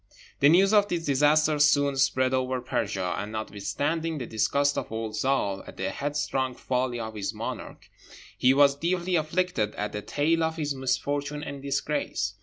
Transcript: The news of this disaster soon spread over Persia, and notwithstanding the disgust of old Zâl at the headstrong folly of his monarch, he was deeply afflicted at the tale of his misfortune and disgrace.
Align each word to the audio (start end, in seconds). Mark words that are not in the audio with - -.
The 0.39 0.49
news 0.49 0.73
of 0.73 0.87
this 0.87 1.05
disaster 1.05 1.59
soon 1.59 1.95
spread 1.95 2.33
over 2.33 2.59
Persia, 2.59 3.13
and 3.19 3.31
notwithstanding 3.31 4.17
the 4.17 4.25
disgust 4.25 4.75
of 4.75 4.91
old 4.91 5.11
Zâl 5.13 5.63
at 5.67 5.77
the 5.77 5.91
headstrong 5.91 6.55
folly 6.55 6.99
of 6.99 7.13
his 7.13 7.35
monarch, 7.35 7.87
he 8.35 8.51
was 8.51 8.75
deeply 8.75 9.15
afflicted 9.15 9.75
at 9.75 9.91
the 9.91 10.01
tale 10.01 10.41
of 10.43 10.55
his 10.57 10.73
misfortune 10.73 11.43
and 11.43 11.61
disgrace. 11.61 12.33